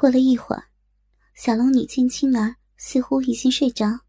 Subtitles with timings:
[0.00, 0.64] 过了一会儿，
[1.34, 4.00] 小龙女见青儿似乎已经睡着，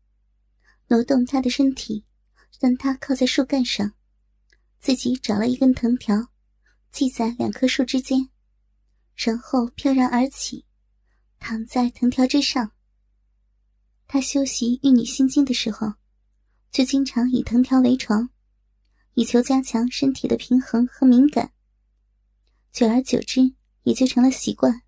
[0.88, 2.06] 挪动她的身体，
[2.62, 3.92] 让她靠在树干上，
[4.80, 6.30] 自己找了一根藤条，
[6.94, 8.30] 系在两棵树之间，
[9.18, 10.64] 然后飘然而起，
[11.42, 12.72] 躺在藤条之上。
[14.08, 15.96] 她修习玉女心经的时候，
[16.72, 18.30] 就经常以藤条为床，
[19.16, 21.52] 以求加强身体的平衡和敏感。
[22.72, 23.42] 久而久之，
[23.84, 24.84] 也就成了习惯。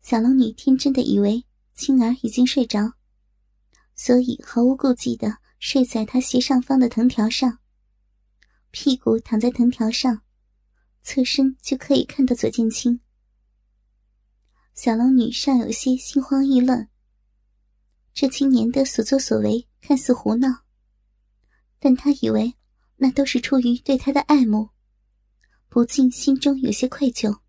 [0.00, 2.94] 小龙女天真的以为青儿已经睡着，
[3.94, 7.58] 所以毫无顾忌的睡在她斜上方的藤条上，
[8.70, 10.22] 屁股躺在藤条上，
[11.02, 13.00] 侧身就可以看到左剑青。
[14.74, 16.88] 小龙女尚有些心慌意乱，
[18.14, 20.64] 这青年的所作所为看似胡闹，
[21.78, 22.54] 但她以为
[22.96, 24.70] 那都是出于对他的爱慕，
[25.68, 27.40] 不禁心中有些愧疚，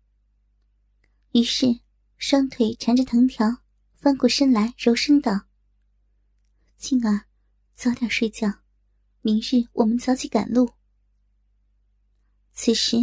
[1.32, 1.80] 于是。
[2.20, 3.62] 双腿缠着藤条，
[3.96, 5.46] 翻过身来，柔声道
[6.76, 7.24] ：“静儿，
[7.74, 8.46] 早点睡觉，
[9.22, 10.70] 明日我们早起赶路。”
[12.52, 12.98] 此时，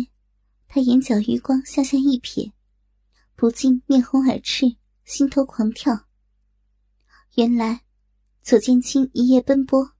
[0.67, 2.51] 他眼角余光向下一瞥，
[3.35, 6.05] 不禁面红耳赤，心头狂跳。
[7.37, 7.81] 原来，
[8.43, 9.95] 左剑清一夜奔波，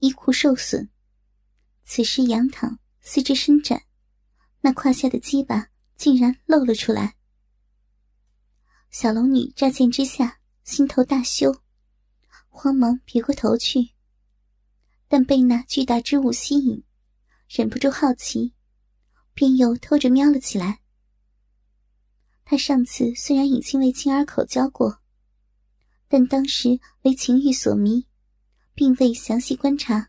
[0.00, 0.88] 衣裤受损，
[1.84, 3.84] 此时仰躺，四肢伸展，
[4.60, 7.14] 那胯下的鸡巴竟然露了出来。
[8.98, 11.54] 小龙女乍见之下，心头大羞，
[12.48, 13.90] 慌忙撇过头去，
[15.06, 16.82] 但被那巨大之物吸引，
[17.46, 18.54] 忍不住好奇，
[19.34, 20.80] 便又偷着瞄了起来。
[22.46, 25.02] 他上次虽然已经为青儿口交过，
[26.08, 28.06] 但当时为情欲所迷，
[28.72, 30.08] 并未详细观察。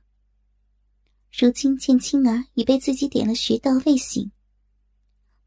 [1.37, 4.31] 如今见青儿已被自己点了穴道未醒，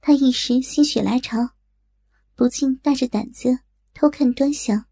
[0.02, 1.52] 他一时心血来潮。
[2.41, 3.58] 不禁大着胆子
[3.92, 4.86] 偷看端详，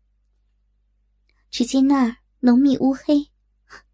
[1.49, 3.31] 只见那儿浓密乌黑，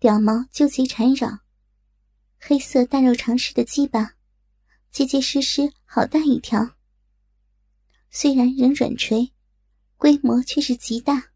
[0.00, 1.39] 屌毛纠结缠绕，
[2.40, 4.17] 黑色大肉长式的鸡巴，
[4.90, 6.74] 结结实实好大一条。
[8.11, 9.33] 虽然仍软垂，
[9.98, 11.30] 规模却是极大。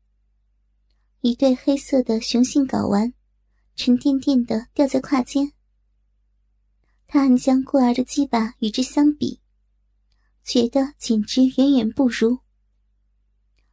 [1.20, 3.14] 一对黑色的雄性睾丸，
[3.76, 5.52] 沉甸甸的吊在胯间。
[7.06, 9.40] 他暗将孤儿的鸡巴与之相比。
[10.48, 12.38] 觉得简直远远不如。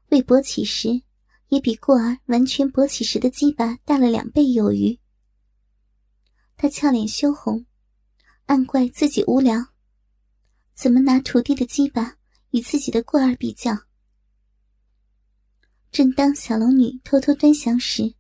[0.10, 1.02] 未勃起时，
[1.48, 5.00] 也比过儿完全勃起时的鸡巴大了两倍有余。
[6.58, 7.66] 他俏脸羞红，
[8.48, 9.68] 暗怪自己无聊，
[10.74, 12.18] 怎么拿徒弟的鸡巴
[12.50, 13.72] 与自己的过儿比较？
[15.94, 18.16] 正当小龙女偷偷端详时，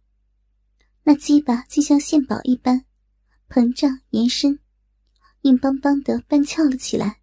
[1.03, 2.85] 那鸡巴竟像献宝一般，
[3.49, 4.57] 膨胀延伸，
[5.41, 7.19] 硬邦邦的半翘了起来。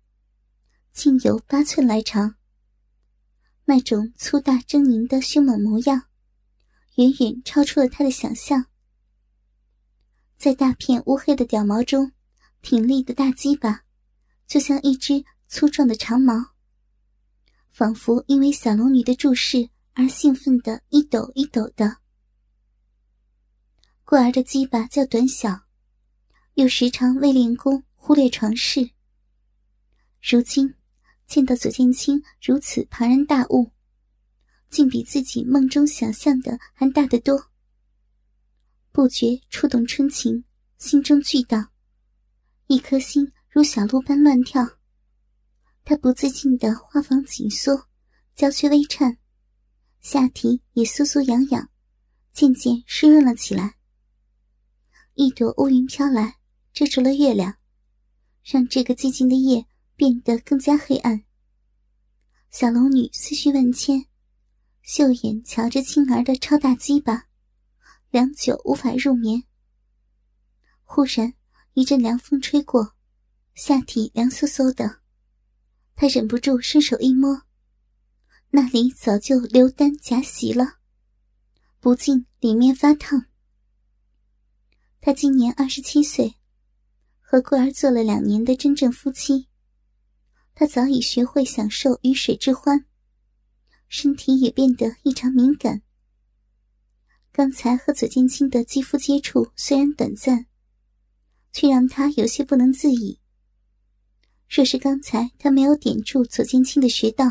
[0.92, 2.36] 竟有八寸来长，
[3.64, 6.02] 那种粗大狰狞的凶猛模样，
[6.96, 8.66] 远远超出了他的想象。
[10.36, 12.12] 在大片乌黑的屌毛中，
[12.60, 13.84] 挺立的大鸡巴，
[14.46, 16.34] 就像一只粗壮的长矛，
[17.70, 21.96] 仿佛因为小龙女的注视而兴奋的一抖一抖的。
[24.04, 25.62] 过儿的鸡巴较短小，
[26.54, 28.90] 又时常为练功忽略床事，
[30.20, 30.74] 如今。
[31.32, 33.70] 见到左剑清如此庞然大物，
[34.68, 37.50] 竟比自己梦中想象的还大得多，
[38.90, 40.44] 不觉触动春情，
[40.76, 41.70] 心中巨荡，
[42.66, 44.76] 一颗心如小鹿般乱跳。
[45.84, 47.88] 他不自禁的花房紧缩，
[48.34, 49.16] 娇躯微颤，
[50.02, 51.70] 下体也酥酥痒痒，
[52.34, 53.76] 渐渐湿润了起来。
[55.14, 56.36] 一朵乌云飘来，
[56.74, 57.56] 遮住了月亮，
[58.44, 59.66] 让这个寂静的夜。
[60.02, 61.22] 变得更加黑暗。
[62.50, 64.04] 小龙女思绪万千，
[64.82, 67.28] 秀眼瞧着青儿的超大鸡巴，
[68.10, 69.44] 良久无法入眠。
[70.82, 71.34] 忽然
[71.74, 72.96] 一阵凉风吹过，
[73.54, 75.02] 下体凉飕飕的，
[75.94, 77.42] 她忍不住伸手一摸，
[78.50, 80.78] 那里早就流丹夹席了，
[81.78, 83.26] 不禁里面发烫。
[85.00, 86.34] 她今年二十七岁，
[87.20, 89.46] 和桂儿做了两年的真正夫妻。
[90.54, 92.84] 他早已学会享受鱼水之欢，
[93.88, 95.82] 身体也变得异常敏感。
[97.32, 100.46] 刚才和左剑青的肌肤接触虽然短暂，
[101.52, 103.18] 却让他有些不能自已。
[104.48, 107.24] 若是刚才他没有点住左剑青的穴道，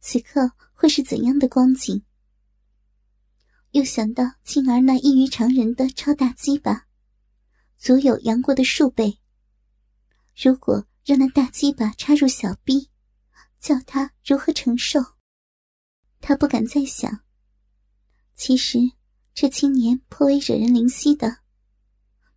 [0.00, 2.02] 此刻会是怎样的光景？
[3.70, 6.86] 又想到青儿那异于常人的超大鸡巴，
[7.78, 9.18] 足有杨过的数倍。
[10.36, 12.88] 如果让那大鸡巴插入小臂，
[13.58, 15.00] 叫他如何承受？
[16.20, 17.24] 他不敢再想。
[18.36, 18.78] 其实
[19.34, 21.38] 这青年颇为惹人怜惜的，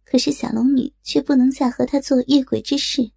[0.03, 3.11] 可是小龙女却不能再和他做越轨之事。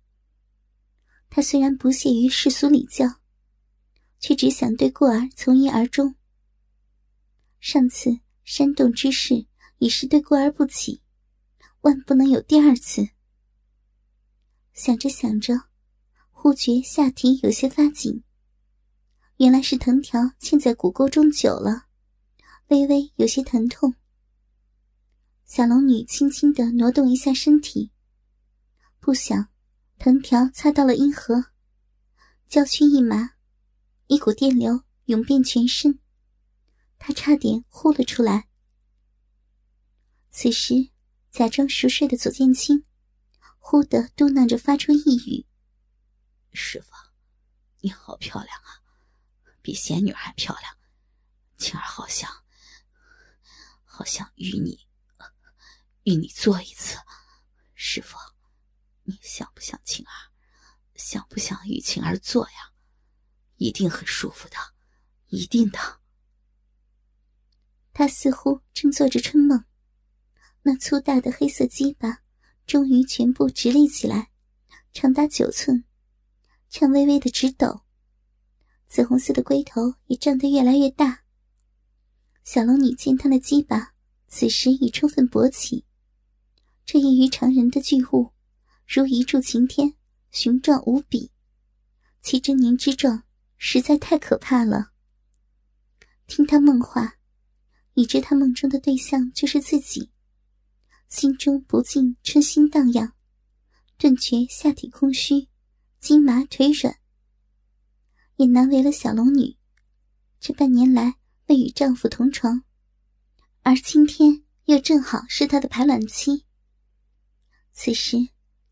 [1.31, 3.07] 他虽然不屑于世俗礼教，
[4.21, 6.17] 却只想对过儿从一而终。
[7.61, 9.47] 上次煽动之事
[9.79, 11.01] 已是对过儿不起，
[11.81, 13.09] 万不能有第二次。
[14.77, 15.55] 想着想着，
[16.31, 18.23] 忽觉下体有些发紧，
[19.39, 21.87] 原来是藤条嵌在骨沟中久了，
[22.69, 23.95] 微微有些疼痛。
[25.47, 27.91] 小龙女轻轻的挪动一下身体，
[29.01, 29.49] 不想
[29.99, 31.47] 藤条擦到了阴核，
[32.47, 33.31] 娇躯一麻，
[34.09, 35.99] 一股电流涌遍全身，
[36.99, 38.47] 她差点呼了出来。
[40.31, 40.91] 此时，
[41.31, 42.85] 假装熟睡的左剑清。
[43.69, 45.45] 忽的嘟囔着，发出一语
[46.55, 46.93] ：“师傅，
[47.81, 48.79] 你好漂亮啊，
[49.61, 50.79] 比仙女还漂亮。
[51.59, 52.31] 晴儿好想，
[53.83, 54.87] 好想与你，
[56.05, 56.97] 与你做一次。
[57.75, 58.17] 师傅，
[59.03, 60.31] 你想不想晴儿？
[60.95, 62.73] 想不想与晴儿做呀？
[63.57, 64.57] 一定很舒服的，
[65.27, 66.01] 一定的。”
[67.93, 69.65] 他似乎正做着春梦，
[70.63, 72.23] 那粗大的黑色鸡巴。
[72.67, 74.31] 终于全部直立起来，
[74.93, 75.85] 长达九寸，
[76.69, 77.83] 颤巍巍的直抖。
[78.89, 81.23] 紫红色的龟头也胀得越来越大。
[82.43, 83.95] 小龙女见他的鸡巴
[84.27, 85.85] 此时已充分勃起，
[86.85, 88.33] 这异于常人的巨物，
[88.87, 89.95] 如一柱擎天，
[90.31, 91.31] 雄壮无比，
[92.21, 93.23] 其狰狞之状
[93.57, 94.91] 实在太可怕了。
[96.27, 97.19] 听他梦话，
[97.95, 100.11] 已知他梦中的对象就是自己。
[101.09, 103.13] 心中不禁春心荡漾，
[103.97, 105.49] 顿觉下体空虚，
[106.01, 106.99] 筋麻腿软。
[108.37, 109.57] 也难为了小龙女，
[110.41, 111.15] 这半年来
[111.47, 112.65] 未与丈夫同床，
[113.63, 116.45] 而今天又正好是她的排卵期。
[117.73, 118.17] 此时，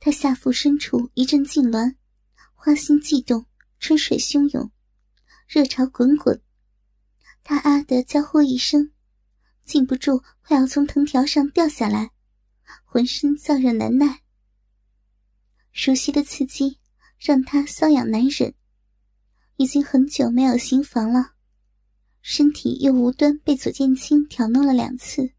[0.01, 1.95] 她下腹深处一阵痉挛，
[2.55, 3.47] 花心悸动，
[3.79, 4.71] 春水汹涌，
[5.47, 6.43] 热潮滚滚。
[7.45, 8.91] 她啊的娇呼一声，
[9.65, 12.11] 禁不住快要从藤条上掉下来。
[12.85, 14.23] 浑身燥热难耐，
[15.73, 16.79] 熟悉的刺激
[17.19, 18.55] 让他瘙痒难忍。
[19.57, 21.35] 已经很久没有行房了，
[22.21, 25.33] 身体又无端被左剑清挑弄了两次，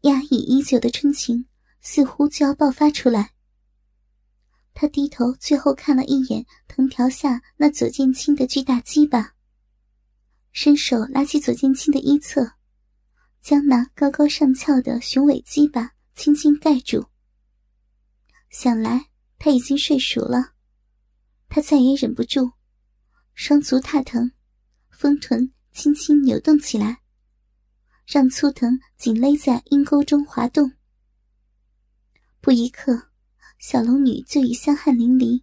[0.00, 1.46] 压抑已久的春情
[1.80, 3.34] 似乎就要爆发出来。
[4.74, 9.34] 他低头最后看了一眼藤条下那左剑清的巨大鸡巴，
[10.50, 12.54] 伸手拉起左剑清的衣侧。
[13.42, 17.06] 将那高高上翘的雄伟鸡巴轻轻盖住。
[18.50, 20.52] 想来他已经睡熟了，
[21.48, 22.52] 他再也忍不住，
[23.34, 24.30] 双足踏腾，
[24.90, 27.02] 丰臀轻轻扭动起来，
[28.06, 30.70] 让粗藤紧勒在阴沟中滑动。
[32.40, 33.08] 不一刻，
[33.58, 35.42] 小龙女就已香汗淋漓，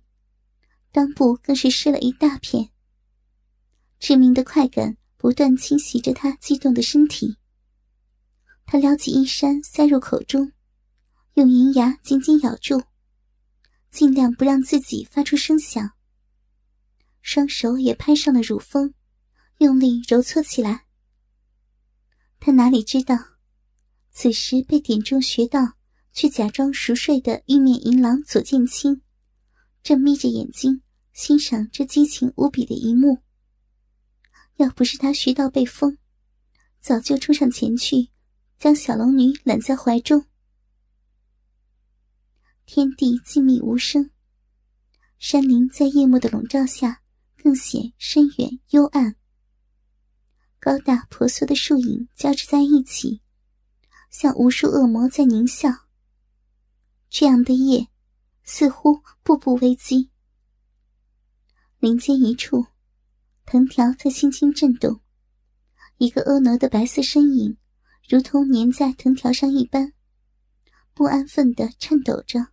[0.94, 2.70] 裆部更是湿了一大片。
[4.00, 7.36] 致命的快感不断侵袭着她激动的身体。
[8.72, 10.52] 他撩起衣衫，塞入口中，
[11.34, 12.84] 用银牙紧紧咬住，
[13.90, 15.94] 尽量不让自己发出声响。
[17.24, 18.94] 双手也攀上了乳峰，
[19.58, 20.86] 用力揉搓起来。
[22.40, 23.18] 他哪里知道，
[24.12, 25.74] 此时被点中穴道
[26.14, 29.02] 却假装熟睡的玉面银狼左剑清，
[29.82, 33.24] 正眯着眼睛欣赏这激情无比的一幕。
[34.58, 35.98] 要不是他穴道被封，
[36.80, 38.10] 早就冲上前去。
[38.60, 40.26] 将小龙女揽在怀中，
[42.66, 44.12] 天地静谧无声，
[45.18, 47.02] 山林在夜幕的笼罩下
[47.38, 49.16] 更显深远幽暗。
[50.60, 53.22] 高大婆娑的树影交织在一起，
[54.10, 55.70] 像无数恶魔在狞笑。
[57.10, 57.88] 这样的夜，
[58.44, 60.12] 似乎步步危机。
[61.78, 62.66] 林间一处，
[63.46, 65.00] 藤条在轻轻震动，
[65.98, 67.56] 一个婀娜的白色身影。
[68.10, 69.94] 如同粘在藤条上一般，
[70.96, 72.48] 不安分的颤抖着。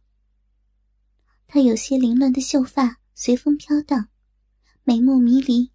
[1.47, 4.11] 她有些凌乱的秀发随风飘荡，
[4.85, 5.73] 美目迷离。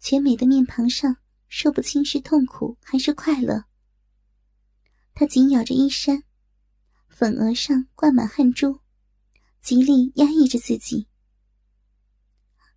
[0.00, 3.66] 绝美的面庞上说不清是痛苦还是快乐。
[5.14, 6.24] 她紧咬着衣衫，
[7.08, 8.80] 粉额上挂满汗珠，
[9.60, 11.06] 极力压抑着自己。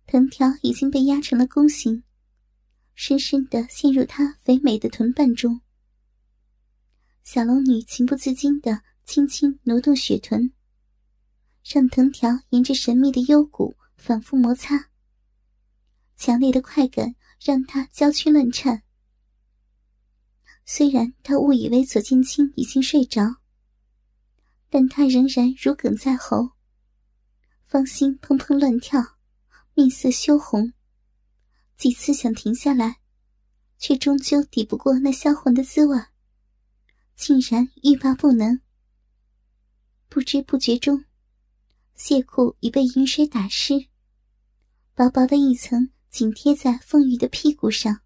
[0.06, 2.04] 藤条已经被压成了弓形，
[2.94, 5.62] 深深的陷入她肥美的臀瓣中。
[7.26, 10.52] 小龙女情不自禁的轻轻挪动雪臀，
[11.64, 14.90] 让藤条沿着神秘的幽谷反复摩擦，
[16.14, 18.84] 强烈的快感让他娇躯乱颤。
[20.64, 23.38] 虽然他误以为左剑清已经睡着，
[24.70, 26.52] 但她仍然如鲠在喉，
[27.64, 29.16] 芳心砰砰乱跳，
[29.74, 30.72] 面色羞红。
[31.76, 33.00] 几次想停下来，
[33.78, 36.00] 却终究抵不过那销魂的滋味，
[37.16, 38.60] 竟然欲罢不能。
[40.08, 41.04] 不知不觉中，
[41.94, 43.88] 蟹裤已被饮水打湿，
[44.94, 48.02] 薄薄的一层紧贴在凤玉的屁股上，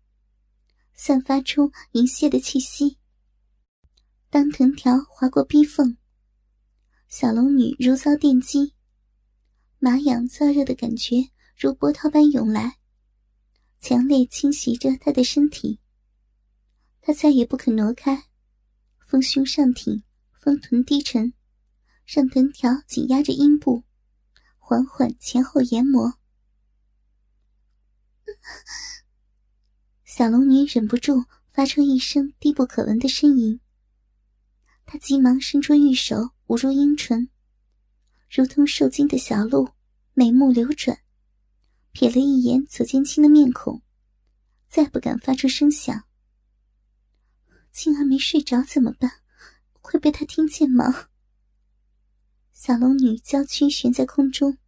[0.95, 2.99] 散发出淫亵的气息。
[4.31, 5.97] 当藤条划过逼缝，
[7.09, 8.75] 小龙女如遭电击，
[9.81, 12.79] 麻痒燥热的感觉如波涛般涌来。
[13.81, 15.81] 强烈侵袭着她的身体，
[17.01, 18.30] 他再也不肯挪开，
[19.11, 20.05] 丰胸上挺，
[20.41, 21.33] 丰臀低沉，
[22.07, 23.83] 让臀条紧压着阴部，
[24.57, 26.15] 缓缓前后研磨。
[30.05, 33.59] 小龙女忍不住发出一声低不可闻的呻吟，
[34.87, 37.29] 她急忙伸出玉手捂住阴唇，
[38.31, 39.71] 如同受惊的小鹿，
[40.15, 40.97] 眉目流转。
[41.93, 43.83] 瞥了一眼左剑青的面孔，
[44.69, 46.05] 再不敢发出声响。
[47.73, 49.21] 青儿没睡着怎么办？
[49.81, 51.09] 会被他听见吗？
[52.53, 54.59] 小龙女娇躯悬在空中，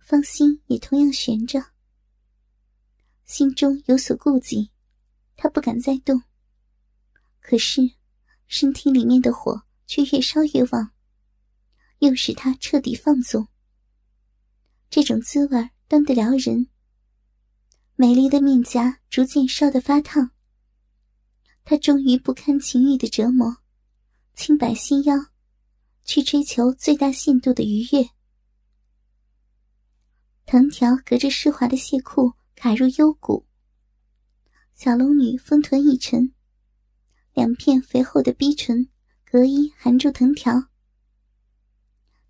[0.00, 1.64] 芳心也同样悬着，
[3.24, 4.70] 心中有所顾忌，
[5.34, 6.22] 她不敢再动。
[7.40, 7.92] 可是，
[8.46, 10.90] 身体里面的火却越烧越旺，
[12.00, 13.48] 又使她彻底放纵。
[14.90, 16.68] 这种滋味儿端得了人。
[17.94, 20.32] 美丽的面颊逐渐烧得发烫。
[21.68, 23.56] 她终于不堪情欲的折磨，
[24.34, 25.16] 轻摆细腰，
[26.04, 28.08] 去追求最大限度的愉悦。
[30.46, 33.44] 藤条隔着湿滑的亵裤卡入幽谷。
[34.76, 36.32] 小龙女丰臀一沉，
[37.34, 38.88] 两片肥厚的逼唇
[39.24, 40.68] 隔衣含住藤条。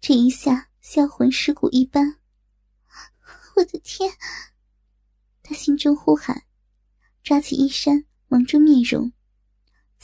[0.01, 2.21] 这一下销魂蚀骨一般。
[3.57, 4.11] 我的天！
[5.43, 6.45] 他心中呼喊，
[7.23, 9.13] 抓起衣衫蒙住面容，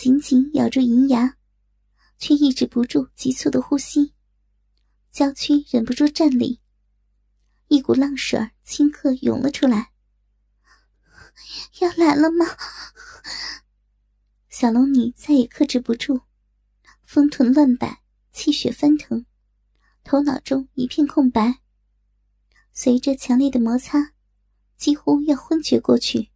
[0.03, 1.37] 紧紧咬住银牙，
[2.19, 4.15] 却抑制不住急促的呼吸，
[5.13, 6.61] 娇躯忍不住站立，
[7.69, 9.93] 一股浪水顷刻涌了出来。
[11.79, 12.45] 要来了吗？
[14.49, 16.23] 小龙女再也克制不住，
[17.05, 19.25] 丰臀乱摆，气血翻腾，
[20.03, 21.61] 头脑中一片空白。
[22.73, 24.15] 随着强烈的摩擦，
[24.77, 26.33] 几乎要昏厥过去。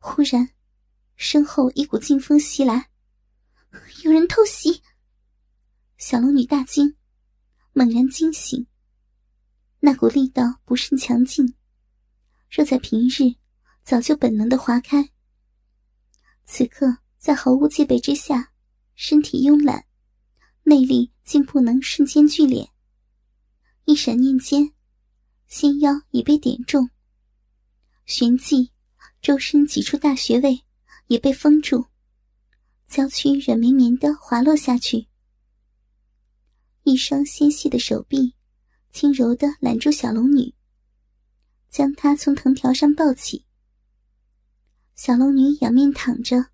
[0.00, 0.50] 忽然，
[1.22, 2.88] 身后一股劲风袭来，
[4.04, 4.82] 有人偷袭！
[5.98, 6.96] 小龙女大惊，
[7.74, 8.66] 猛然惊醒。
[9.80, 11.54] 那股力道不甚强劲，
[12.50, 13.36] 若在平日，
[13.82, 15.10] 早就本能的划开。
[16.46, 18.54] 此刻在毫无戒备之下，
[18.94, 19.84] 身体慵懒，
[20.62, 22.70] 内力竟不能瞬间聚敛。
[23.84, 24.72] 一闪念间，
[25.48, 26.88] 纤腰已被点中。
[28.06, 28.72] 旋即，
[29.20, 30.64] 周身几处大穴位
[31.10, 31.86] 也被封住，
[32.86, 35.08] 娇躯软绵绵的滑落下去。
[36.84, 38.36] 一双纤细的手臂
[38.92, 40.54] 轻柔的揽住小龙女，
[41.68, 43.44] 将她从藤条上抱起。
[44.94, 46.46] 小龙女仰面躺着，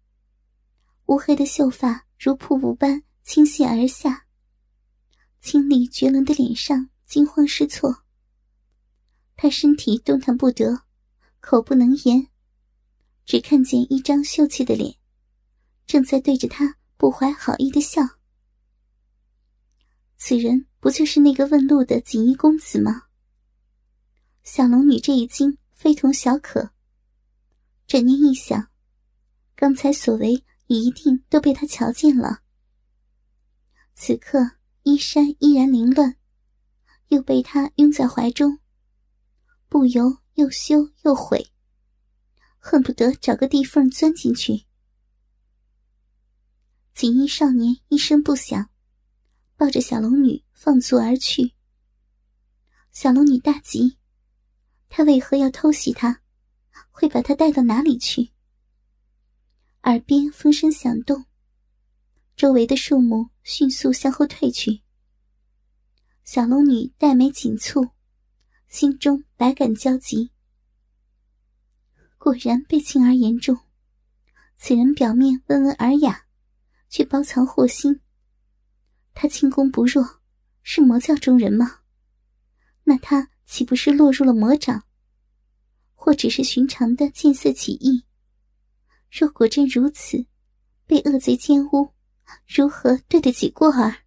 [1.05, 4.25] 乌黑的秀发如瀑布般倾泻而下，
[5.39, 6.89] 清丽绝伦的脸上。
[7.05, 8.03] 惊慌失措，
[9.37, 10.83] 她身体动弹不得，
[11.39, 12.27] 口不能言，
[13.27, 14.97] 只看见一张秀气的脸，
[15.87, 18.01] 正在对着他不怀好意的笑。
[20.17, 23.03] 此人不就是那个问路的锦衣公子吗？
[24.43, 26.71] 小龙女这一惊非同小可，
[27.87, 28.69] 转念一想，
[29.55, 32.41] 刚才所为一定都被他瞧见了。
[33.95, 34.53] 此刻
[34.85, 36.17] 衣衫依然凌乱。
[37.11, 38.59] 又被他拥在怀中，
[39.69, 41.53] 不由又羞又悔，
[42.69, 44.65] 恨不得找个地缝钻进去。
[46.93, 48.71] 锦衣少年一声不响，
[49.57, 51.53] 抱着小龙女放足而去。
[52.91, 53.99] 小龙女大急，
[54.89, 56.23] 他为何要偷袭她？
[56.91, 58.33] 会把她带到哪里去？
[59.83, 61.25] 耳边风声响动，
[62.35, 64.83] 周围的树木迅速向后退去。
[66.25, 67.91] 小龙女黛眉紧蹙，
[68.67, 70.33] 心中百感交集。
[72.27, 73.57] 果然被青儿言中，
[74.57, 76.27] 此人表面温文尔雅，
[76.89, 78.01] 却包藏祸心。
[79.15, 80.21] 他轻功不弱，
[80.61, 81.83] 是魔教中人吗？
[82.83, 84.83] 那他岂不是落入了魔掌？
[85.95, 88.05] 或只是寻常的见色起意。
[89.09, 90.27] 若果真如此，
[90.85, 91.93] 被恶贼奸污，
[92.45, 93.99] 如何对得起过儿？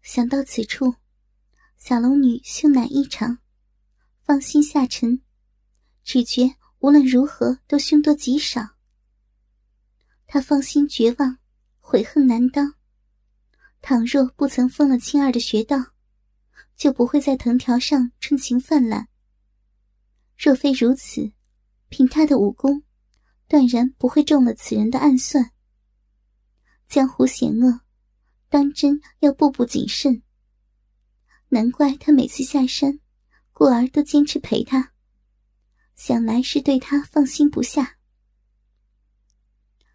[0.00, 0.94] 想到此处，
[1.76, 3.40] 小龙女羞赧异常，
[4.24, 5.20] 芳心下沉，
[6.08, 8.66] 只觉无论如何都凶多吉少。
[10.26, 11.36] 他芳心绝望，
[11.80, 12.76] 悔恨难当。
[13.82, 15.76] 倘若不曾封了青儿的穴道，
[16.76, 19.06] 就不会在藤条上春情泛滥。
[20.38, 21.30] 若非如此，
[21.90, 22.82] 凭他的武功，
[23.46, 25.50] 断然不会中了此人的暗算。
[26.88, 27.82] 江湖险恶，
[28.48, 30.22] 当真要步步谨慎。
[31.50, 32.98] 难怪他每次下山，
[33.52, 34.94] 顾儿都坚持陪他，
[35.98, 37.98] 想来是对他放心不下。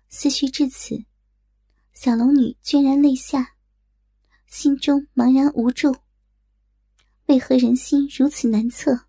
[0.10, 1.06] 思绪至此，
[1.94, 3.56] 小龙女居然泪下，
[4.46, 5.96] 心中茫然无助。
[7.28, 9.06] 为何人心如此难测？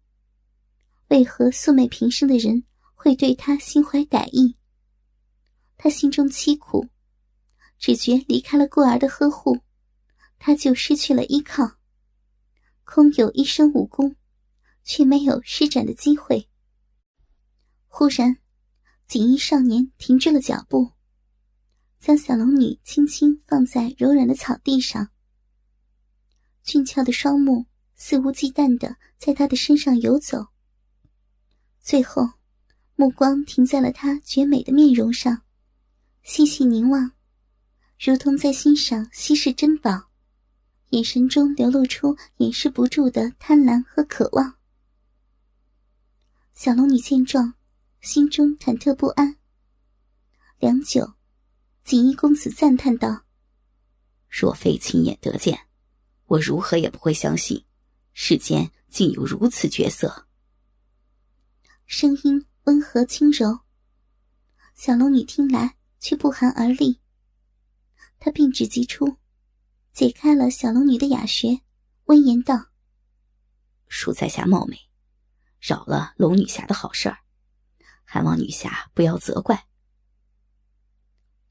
[1.09, 2.63] 为何素昧平生的人
[2.95, 4.57] 会对她心怀歹意？
[5.77, 6.89] 她心中凄苦，
[7.77, 9.59] 只觉离开了顾儿的呵护，
[10.39, 11.73] 她就失去了依靠，
[12.85, 14.15] 空有一身武功，
[14.85, 16.49] 却没有施展的机会。
[17.97, 18.37] 忽然。
[19.07, 20.91] 锦衣少年停住了脚步，
[22.01, 25.11] 将小龙女轻轻放在柔软的草地上。
[26.65, 30.49] 俊俏的双目肆无忌惮的在她的身上游走，
[31.81, 32.29] 最后，
[32.97, 35.43] 目光停在了她绝美的面容上，
[36.25, 37.13] 细细凝望，
[38.01, 40.11] 如同在欣赏稀世珍宝，
[40.89, 44.57] 眼神中流露出掩饰不住的贪婪和渴望。
[46.55, 47.55] 小龙女见状。
[48.05, 49.39] 心中忐忑不安。
[50.59, 51.15] 良久，
[51.85, 53.25] 锦衣公子赞叹道
[54.29, 55.69] ：“若非亲眼得见，
[56.27, 57.65] 我如何也不会相信，
[58.13, 60.27] 世间竟有如此绝色。”
[61.89, 63.61] 声音温和轻柔，
[64.75, 67.01] 小龙女听来却不寒而栗。
[68.19, 69.17] 她并指即出，
[69.95, 71.63] 解开了小龙女的哑穴，
[72.05, 72.67] 温言道
[73.89, 74.79] ：“恕在下冒昧，
[75.59, 77.21] 扰了龙女侠的好事儿。”
[78.05, 79.67] 还望女侠不要责怪。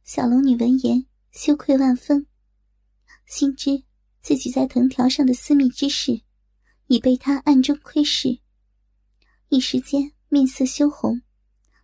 [0.04, 2.28] 小龙女闻言羞愧万分，
[3.26, 3.84] 心知
[4.22, 6.22] 自己在藤条上的私密之事
[6.88, 8.40] 已被他暗中窥视，
[9.50, 11.22] 一时间面色羞红，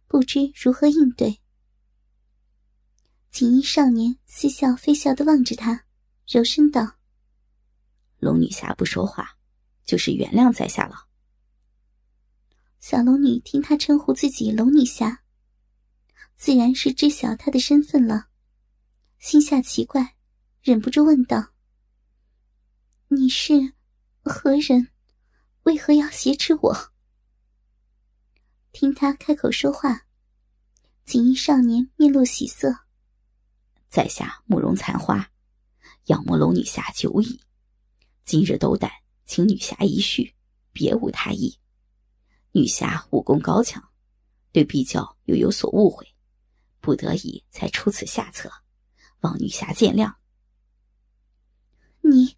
[0.08, 1.39] 不知如何应对。
[3.32, 5.86] 锦衣少年似笑非笑的望着他，
[6.27, 6.97] 柔声道
[8.19, 9.38] ：“龙女侠不说话，
[9.86, 11.08] 就是原谅在下了。”
[12.79, 15.21] 小龙女听他称呼自己“龙女侠”，
[16.37, 18.29] 自然是知晓他的身份了，
[19.19, 20.15] 心下奇怪，
[20.61, 21.51] 忍不住问道
[23.09, 23.73] ：“你是
[24.23, 24.87] 何人？
[25.63, 26.91] 为何要挟持我？”
[28.71, 30.05] 听他开口说话，
[31.03, 32.73] 锦衣少年面露喜色
[33.89, 35.29] ：“在下慕容残花，
[36.05, 37.41] 仰慕龙女侠久矣，
[38.23, 38.89] 今日斗胆
[39.25, 40.33] 请女侠一叙，
[40.71, 41.59] 别无他意。”
[42.51, 43.91] 女侠武功高强，
[44.51, 46.07] 对比较又有所误会，
[46.79, 48.51] 不得已才出此下策，
[49.21, 50.15] 望女侠见谅。
[52.01, 52.38] 你，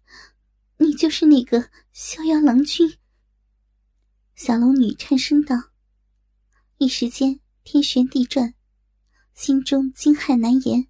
[0.76, 2.98] 你就是那个逍遥郎君？
[4.34, 5.56] 小龙女颤声道，
[6.78, 8.54] 一时间天旋地转，
[9.34, 10.88] 心中惊骇难言。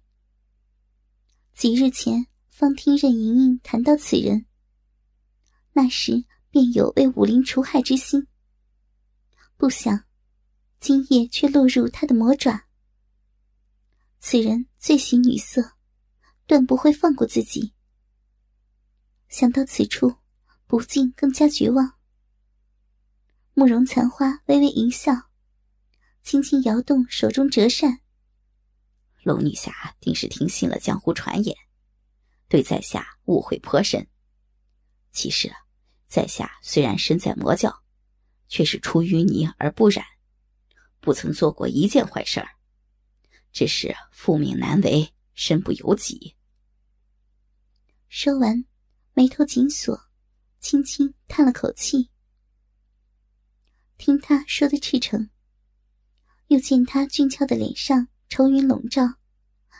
[1.53, 4.47] 几日前方听任盈盈谈到此人，
[5.71, 8.27] 那时便有为武林除害之心。
[9.55, 10.05] 不想，
[10.79, 12.65] 今夜却落入他的魔爪。
[14.19, 15.73] 此人最喜女色，
[16.45, 17.73] 断不会放过自己。
[19.29, 20.15] 想到此处，
[20.67, 21.97] 不禁更加绝望。
[23.53, 25.29] 慕容残花微微一笑，
[26.23, 27.99] 轻轻摇动手中折扇。
[29.21, 31.55] 龙女侠定是听信了江湖传言，
[32.49, 34.05] 对在下误会颇深。
[35.11, 35.53] 其实，
[36.07, 37.82] 在下虽然身在魔教。
[38.53, 40.05] 却是出淤泥而不染，
[40.99, 42.49] 不曾做过一件坏事儿，
[43.51, 46.35] 只是父命难违，身不由己。
[48.09, 48.63] 说完，
[49.13, 49.99] 眉头紧锁，
[50.59, 52.11] 轻轻叹了口气。
[53.97, 55.31] 听他说的赤诚，
[56.49, 59.15] 又见他俊俏的脸上愁云笼罩，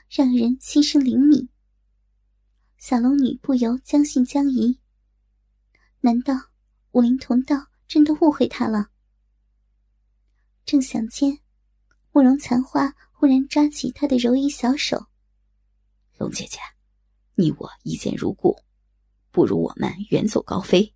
[0.09, 1.47] 让人心生怜悯。
[2.79, 4.79] 小龙女不由将信将疑：
[5.99, 6.33] 难道
[6.93, 7.67] 武林同道？
[7.93, 8.89] 真的误会他了。
[10.65, 11.37] 正想间，
[12.11, 15.05] 慕容残花忽然抓起他的柔仪小手
[16.17, 16.57] ：“龙姐姐，
[17.35, 18.57] 你我一见如故，
[19.29, 20.95] 不如我们远走高飞，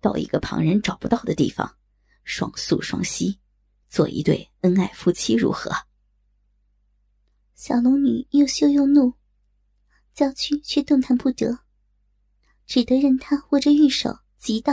[0.00, 1.76] 到一个旁人找不到的地方，
[2.24, 3.36] 双宿双栖，
[3.90, 5.70] 做一对恩爱夫妻如何？
[7.54, 9.12] 小龙女又羞又怒，
[10.14, 11.58] 娇躯却动弹不得，
[12.64, 14.72] 只得任他握着玉手，急道：“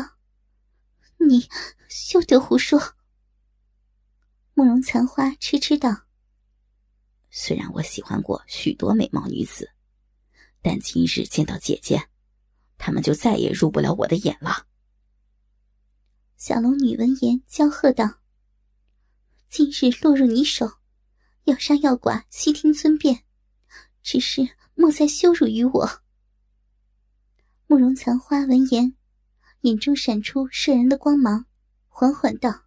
[1.20, 1.48] 你
[1.88, 2.96] 休得胡说！”
[4.56, 6.06] 慕容残花痴痴道
[7.30, 9.70] ：“虽然我喜欢过许多美貌女子，
[10.62, 12.10] 但今日见到姐姐，
[12.78, 14.66] 她们就再也入不了我的眼了。”
[16.38, 18.20] 小龙女闻言娇喝道
[19.50, 20.74] ：“今日落入你手。”
[21.46, 23.24] 要杀要剐，悉听尊便，
[24.04, 26.02] 只是莫再羞辱于我。
[27.66, 28.96] 慕容残花闻言，
[29.62, 31.46] 眼中闪出摄人的光芒，
[31.90, 32.64] 缓缓道：“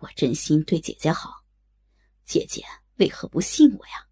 [0.00, 1.44] 我真心对姐姐好，
[2.24, 2.64] 姐姐
[2.96, 4.08] 为何不信我呀？”